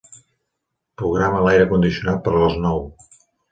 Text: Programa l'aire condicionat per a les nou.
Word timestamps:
Programa 1.01 1.43
l'aire 1.47 1.69
condicionat 1.75 2.25
per 2.29 2.35
a 2.35 2.43
les 2.47 2.59
nou. 2.67 2.85